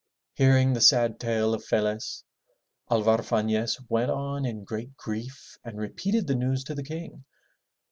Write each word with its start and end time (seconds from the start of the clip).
Hearing 0.33 0.73
the 0.73 0.81
sad 0.81 1.19
tale 1.19 1.53
of 1.53 1.63
Felez, 1.63 2.23
Alvar 2.89 3.19
Fanez 3.21 3.79
went 3.87 4.09
on 4.09 4.45
in 4.47 4.63
great 4.63 4.97
grief 4.97 5.59
and 5.63 5.77
repeated 5.77 6.25
the 6.25 6.33
news 6.33 6.63
to 6.63 6.73
the 6.73 6.81
King. 6.81 7.23